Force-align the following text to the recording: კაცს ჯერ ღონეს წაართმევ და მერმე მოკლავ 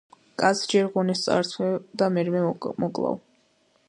კაცს 0.43 0.69
ჯერ 0.71 0.87
ღონეს 0.95 1.21
წაართმევ 1.27 1.75
და 2.03 2.07
მერმე 2.15 2.41
მოკლავ 2.85 3.15